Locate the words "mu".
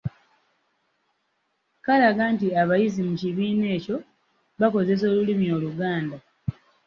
3.07-3.13